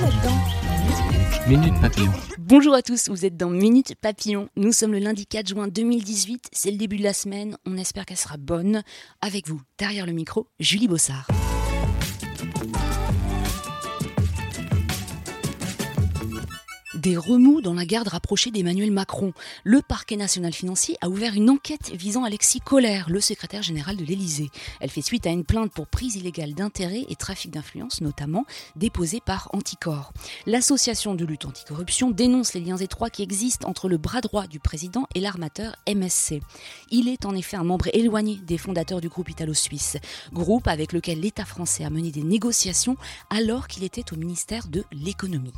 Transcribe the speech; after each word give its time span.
Là-dedans. 0.00 0.40
Minute 1.46 1.74
Papillon. 1.80 2.12
Bonjour 2.38 2.74
à 2.74 2.80
tous, 2.80 3.08
vous 3.10 3.26
êtes 3.26 3.36
dans 3.36 3.50
Minute 3.50 3.94
Papillon. 4.00 4.48
Nous 4.56 4.72
sommes 4.72 4.92
le 4.92 4.98
lundi 4.98 5.26
4 5.26 5.48
juin 5.48 5.68
2018, 5.68 6.48
c'est 6.52 6.70
le 6.70 6.78
début 6.78 6.96
de 6.96 7.02
la 7.02 7.12
semaine, 7.12 7.58
on 7.66 7.76
espère 7.76 8.06
qu'elle 8.06 8.16
sera 8.16 8.38
bonne. 8.38 8.82
Avec 9.20 9.46
vous, 9.48 9.60
derrière 9.78 10.06
le 10.06 10.12
micro, 10.12 10.46
Julie 10.58 10.88
Bossard. 10.88 11.26
Des 17.00 17.16
remous 17.16 17.62
dans 17.62 17.72
la 17.72 17.86
garde 17.86 18.08
rapprochée 18.08 18.50
d'Emmanuel 18.50 18.90
Macron. 18.90 19.32
Le 19.64 19.80
parquet 19.80 20.16
national 20.16 20.52
financier 20.52 20.98
a 21.00 21.08
ouvert 21.08 21.32
une 21.32 21.48
enquête 21.48 21.92
visant 21.94 22.24
Alexis 22.24 22.60
Collère, 22.60 23.08
le 23.08 23.22
secrétaire 23.22 23.62
général 23.62 23.96
de 23.96 24.04
l'Élysée. 24.04 24.50
Elle 24.80 24.90
fait 24.90 25.00
suite 25.00 25.26
à 25.26 25.30
une 25.30 25.46
plainte 25.46 25.72
pour 25.72 25.86
prise 25.86 26.16
illégale 26.16 26.52
d'intérêt 26.52 27.06
et 27.08 27.16
trafic 27.16 27.52
d'influence, 27.52 28.02
notamment, 28.02 28.44
déposée 28.76 29.22
par 29.24 29.48
Anticor. 29.54 30.12
L'association 30.44 31.14
de 31.14 31.24
lutte 31.24 31.46
anticorruption 31.46 32.10
dénonce 32.10 32.52
les 32.52 32.60
liens 32.60 32.76
étroits 32.76 33.08
qui 33.08 33.22
existent 33.22 33.66
entre 33.66 33.88
le 33.88 33.96
bras 33.96 34.20
droit 34.20 34.46
du 34.46 34.60
président 34.60 35.06
et 35.14 35.20
l'armateur 35.20 35.76
MSC. 35.88 36.42
Il 36.90 37.08
est 37.08 37.24
en 37.24 37.34
effet 37.34 37.56
un 37.56 37.64
membre 37.64 37.88
éloigné 37.94 38.36
des 38.46 38.58
fondateurs 38.58 39.00
du 39.00 39.08
groupe 39.08 39.30
italo-suisse, 39.30 39.96
groupe 40.34 40.68
avec 40.68 40.92
lequel 40.92 41.20
l'État 41.20 41.46
français 41.46 41.82
a 41.86 41.88
mené 41.88 42.10
des 42.10 42.24
négociations 42.24 42.98
alors 43.30 43.68
qu'il 43.68 43.84
était 43.84 44.12
au 44.12 44.16
ministère 44.16 44.68
de 44.68 44.84
l'économie. 44.92 45.54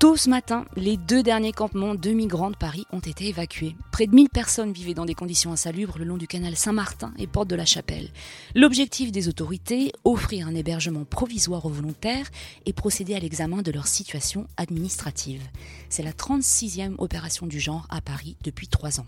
Tôt 0.00 0.16
ce 0.16 0.30
matin, 0.30 0.64
les 0.76 0.96
deux 0.96 1.22
derniers 1.22 1.52
campements 1.52 1.94
de 1.94 2.10
migrants 2.12 2.50
de 2.50 2.56
Paris 2.56 2.86
ont 2.90 3.00
été 3.00 3.26
évacués. 3.26 3.76
Près 3.92 4.06
de 4.06 4.14
1000 4.14 4.30
personnes 4.30 4.72
vivaient 4.72 4.94
dans 4.94 5.04
des 5.04 5.14
conditions 5.14 5.52
insalubres 5.52 5.98
le 5.98 6.06
long 6.06 6.16
du 6.16 6.26
canal 6.26 6.56
Saint-Martin 6.56 7.12
et 7.18 7.26
Porte 7.26 7.48
de 7.48 7.54
la 7.54 7.66
Chapelle. 7.66 8.08
L'objectif 8.54 9.12
des 9.12 9.28
autorités, 9.28 9.92
offrir 10.04 10.46
un 10.48 10.54
hébergement 10.54 11.04
provisoire 11.04 11.66
aux 11.66 11.70
volontaires 11.70 12.30
et 12.64 12.72
procéder 12.72 13.14
à 13.14 13.18
l'examen 13.18 13.60
de 13.60 13.70
leur 13.70 13.86
situation 13.86 14.46
administrative. 14.56 15.42
C'est 15.90 16.02
la 16.02 16.12
36e 16.12 16.94
opération 16.96 17.46
du 17.46 17.60
genre 17.60 17.86
à 17.90 18.00
Paris 18.00 18.38
depuis 18.42 18.68
trois 18.68 19.00
ans. 19.00 19.06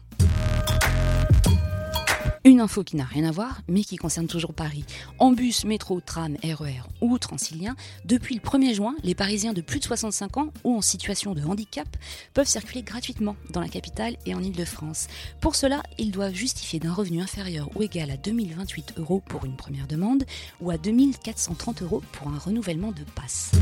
Une 2.44 2.60
info 2.60 2.82
qui 2.82 2.96
n'a 2.96 3.04
rien 3.04 3.22
à 3.22 3.30
voir, 3.30 3.62
mais 3.68 3.84
qui 3.84 3.94
concerne 3.96 4.26
toujours 4.26 4.52
Paris. 4.52 4.84
En 5.20 5.30
bus, 5.30 5.64
métro, 5.64 6.00
tram, 6.00 6.36
RER 6.42 6.80
e 6.80 6.82
ou 7.00 7.16
transilien, 7.16 7.76
depuis 8.04 8.34
le 8.34 8.40
1er 8.40 8.74
juin, 8.74 8.96
les 9.04 9.14
Parisiens 9.14 9.52
de 9.52 9.60
plus 9.60 9.78
de 9.78 9.84
65 9.84 10.38
ans 10.38 10.48
ou 10.64 10.76
en 10.76 10.80
situation 10.80 11.34
de 11.34 11.42
handicap 11.42 11.86
peuvent 12.34 12.48
circuler 12.48 12.82
gratuitement 12.82 13.36
dans 13.50 13.60
la 13.60 13.68
capitale 13.68 14.16
et 14.26 14.34
en 14.34 14.42
Ile-de-France. 14.42 15.06
Pour 15.40 15.54
cela, 15.54 15.84
ils 15.98 16.10
doivent 16.10 16.34
justifier 16.34 16.80
d'un 16.80 16.92
revenu 16.92 17.20
inférieur 17.20 17.70
ou 17.76 17.82
égal 17.82 18.10
à 18.10 18.16
2028 18.16 18.94
euros 18.98 19.22
pour 19.28 19.44
une 19.44 19.54
première 19.54 19.86
demande 19.86 20.24
ou 20.60 20.72
à 20.72 20.78
2430 20.78 21.82
euros 21.82 22.02
pour 22.10 22.26
un 22.26 22.38
renouvellement 22.38 22.90
de 22.90 23.04
passe. 23.14 23.52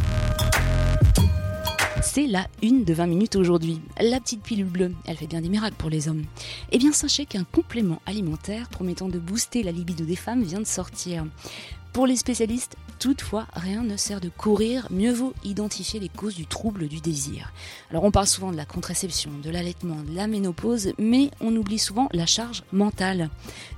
C'est 2.02 2.26
la 2.26 2.46
une 2.62 2.84
de 2.84 2.94
20 2.94 3.06
minutes 3.06 3.36
aujourd'hui. 3.36 3.80
La 4.00 4.20
petite 4.20 4.42
pilule 4.42 4.66
bleue, 4.66 4.92
elle 5.04 5.16
fait 5.16 5.26
bien 5.26 5.42
des 5.42 5.50
miracles 5.50 5.76
pour 5.76 5.90
les 5.90 6.08
hommes. 6.08 6.24
Eh 6.72 6.78
bien, 6.78 6.92
sachez 6.92 7.26
qu'un 7.26 7.44
complément 7.44 8.00
alimentaire 8.06 8.68
promettant 8.68 9.08
de 9.08 9.18
booster 9.18 9.62
la 9.62 9.70
libido 9.70 10.04
des 10.04 10.16
femmes 10.16 10.42
vient 10.42 10.60
de 10.60 10.66
sortir. 10.66 11.26
Pour 11.92 12.06
les 12.06 12.16
spécialistes, 12.16 12.76
toutefois, 13.00 13.48
rien 13.52 13.82
ne 13.82 13.96
sert 13.96 14.20
de 14.20 14.28
courir, 14.28 14.86
mieux 14.90 15.12
vaut 15.12 15.34
identifier 15.42 15.98
les 15.98 16.08
causes 16.08 16.36
du 16.36 16.46
trouble 16.46 16.86
du 16.86 17.00
désir. 17.00 17.52
Alors 17.90 18.04
on 18.04 18.12
parle 18.12 18.28
souvent 18.28 18.52
de 18.52 18.56
la 18.56 18.64
contraception, 18.64 19.32
de 19.42 19.50
l'allaitement, 19.50 19.96
de 19.96 20.14
la 20.14 20.28
ménopause, 20.28 20.92
mais 20.98 21.32
on 21.40 21.54
oublie 21.56 21.80
souvent 21.80 22.08
la 22.12 22.26
charge 22.26 22.62
mentale. 22.72 23.28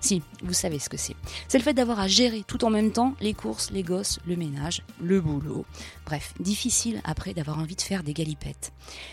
Si, 0.02 0.22
vous 0.42 0.52
savez 0.52 0.78
ce 0.78 0.90
que 0.90 0.98
c'est. 0.98 1.16
C'est 1.48 1.56
le 1.56 1.64
fait 1.64 1.72
d'avoir 1.72 2.00
à 2.00 2.06
gérer 2.06 2.44
tout 2.46 2.66
en 2.66 2.70
même 2.70 2.92
temps 2.92 3.14
les 3.22 3.32
courses, 3.32 3.70
les 3.70 3.82
gosses, 3.82 4.18
le 4.26 4.36
ménage, 4.36 4.82
le 5.00 5.20
boulot. 5.22 5.64
Bref, 6.04 6.34
difficile 6.38 7.00
après 7.04 7.32
d'avoir 7.32 7.58
envie 7.58 7.76
de 7.76 7.82
faire 7.82 8.02
des 8.02 8.12
galipettes. 8.12 8.72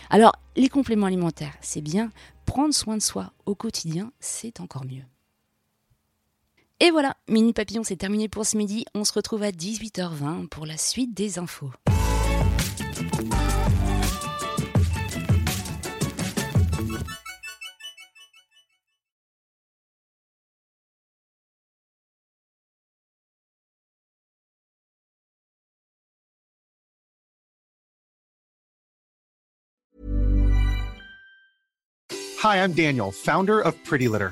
Alors, 0.10 0.36
les 0.58 0.70
compléments 0.70 1.08
alimentaires, 1.08 1.56
c'est 1.62 1.82
bien, 1.82 2.12
prendre 2.46 2.74
soin 2.74 2.98
de 2.98 3.02
soi 3.02 3.32
au 3.46 3.56
quotidien, 3.56 4.12
c'est 4.20 4.60
encore 4.60 4.86
mieux. 4.86 5.04
Et 6.82 6.92
voilà, 6.92 7.16
Mini 7.28 7.52
Papillon, 7.52 7.84
c'est 7.84 7.98
terminé 7.98 8.30
pour 8.30 8.46
ce 8.46 8.56
midi. 8.56 8.86
On 8.96 9.04
se 9.04 9.12
retrouve 9.12 9.44
à 9.44 9.52
18h20 9.52 10.48
pour 10.48 10.66
la 10.66 10.78
suite 10.78 11.14
des 11.14 11.38
infos. 11.38 11.72
Hi, 32.42 32.64
I'm 32.64 32.72
Daniel, 32.72 33.12
founder 33.12 33.60
of 33.60 33.76
Pretty 33.84 34.08
Litter. 34.08 34.32